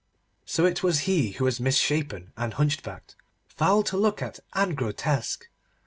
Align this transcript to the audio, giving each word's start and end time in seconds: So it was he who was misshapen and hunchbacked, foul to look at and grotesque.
So 0.47 0.65
it 0.65 0.81
was 0.81 1.01
he 1.01 1.33
who 1.33 1.43
was 1.43 1.59
misshapen 1.59 2.33
and 2.35 2.53
hunchbacked, 2.55 3.15
foul 3.47 3.83
to 3.83 3.97
look 3.97 4.19
at 4.19 4.39
and 4.53 4.75
grotesque. 4.75 5.47